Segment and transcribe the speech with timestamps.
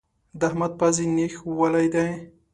[0.39, 2.09] د احمد پزې نېښ ولی دی.